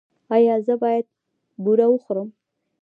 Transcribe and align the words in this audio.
ایا 0.35 0.55
زه 0.65 0.73
باید 0.81 1.05
بوره 1.63 1.85
وخورم؟ 1.89 2.29